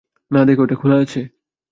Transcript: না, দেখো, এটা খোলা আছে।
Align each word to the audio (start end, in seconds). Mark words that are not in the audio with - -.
না, 0.31 0.39
দেখো, 0.45 0.63
এটা 0.63 0.75
খোলা 0.75 0.97
আছে। 0.97 1.21